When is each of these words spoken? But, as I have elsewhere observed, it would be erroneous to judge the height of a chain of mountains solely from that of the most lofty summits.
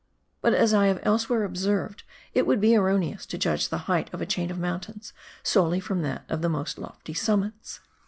But, 0.41 0.55
as 0.55 0.73
I 0.73 0.87
have 0.87 0.99
elsewhere 1.03 1.43
observed, 1.43 2.01
it 2.33 2.47
would 2.47 2.59
be 2.59 2.75
erroneous 2.75 3.27
to 3.27 3.37
judge 3.37 3.69
the 3.69 3.77
height 3.85 4.11
of 4.11 4.19
a 4.19 4.25
chain 4.25 4.49
of 4.49 4.57
mountains 4.57 5.13
solely 5.43 5.79
from 5.79 6.01
that 6.01 6.25
of 6.27 6.41
the 6.41 6.49
most 6.49 6.79
lofty 6.79 7.13
summits. 7.13 7.81